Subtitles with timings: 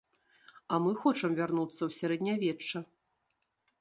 [0.69, 2.77] А мы хочам вярнуцца ў сярэднявечча.